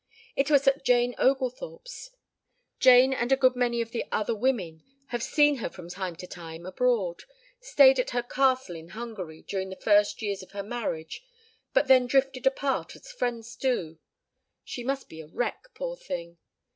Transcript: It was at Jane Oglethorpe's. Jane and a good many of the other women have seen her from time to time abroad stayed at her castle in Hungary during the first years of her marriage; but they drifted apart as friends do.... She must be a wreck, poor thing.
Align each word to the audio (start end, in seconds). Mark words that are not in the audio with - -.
It 0.35 0.49
was 0.49 0.67
at 0.67 0.83
Jane 0.83 1.13
Oglethorpe's. 1.19 2.09
Jane 2.79 3.13
and 3.13 3.31
a 3.31 3.35
good 3.37 3.55
many 3.55 3.81
of 3.81 3.91
the 3.91 4.03
other 4.11 4.33
women 4.33 4.81
have 5.09 5.21
seen 5.21 5.57
her 5.57 5.69
from 5.69 5.89
time 5.89 6.15
to 6.15 6.25
time 6.25 6.65
abroad 6.65 7.25
stayed 7.59 7.99
at 7.99 8.09
her 8.09 8.23
castle 8.23 8.75
in 8.75 8.87
Hungary 8.97 9.43
during 9.43 9.69
the 9.69 9.75
first 9.75 10.23
years 10.23 10.41
of 10.41 10.53
her 10.53 10.63
marriage; 10.63 11.23
but 11.71 11.85
they 11.87 11.99
drifted 12.03 12.47
apart 12.47 12.95
as 12.95 13.11
friends 13.11 13.55
do.... 13.55 13.99
She 14.63 14.83
must 14.83 15.07
be 15.07 15.21
a 15.21 15.27
wreck, 15.27 15.65
poor 15.75 15.95
thing. 15.95 16.39